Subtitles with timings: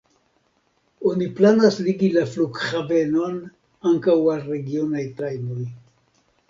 [1.09, 3.39] Oni planas ligi la flughavenon
[3.93, 5.63] ankaŭ al regionaj trajnoj.